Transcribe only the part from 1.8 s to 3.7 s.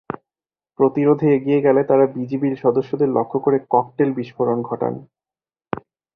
তাঁরা বিজিবির সদস্যদের লক্ষ্য করে